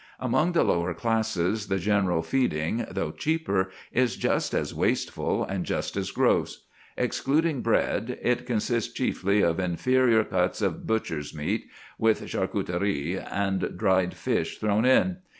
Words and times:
Among 0.19 0.53
the 0.53 0.63
lower 0.63 0.95
classes 0.95 1.67
the 1.67 1.77
general 1.77 2.23
feeding, 2.23 2.87
though 2.89 3.11
cheaper, 3.11 3.69
is 3.91 4.15
just 4.15 4.51
as 4.55 4.73
wasteful 4.73 5.43
and 5.43 5.63
just 5.63 5.95
as 5.95 6.09
gross. 6.09 6.63
Excluding 6.97 7.61
bread, 7.61 8.17
it 8.23 8.47
consists 8.47 8.91
chiefly 8.91 9.41
of 9.43 9.59
inferior 9.59 10.23
cuts 10.23 10.59
of 10.63 10.87
butcher's 10.87 11.35
meat 11.35 11.65
with 11.99 12.23
charcuterie 12.25 13.19
and 13.23 13.77
dried 13.77 14.15
fish 14.15 14.57
thrown 14.57 14.85
in. 14.85 15.17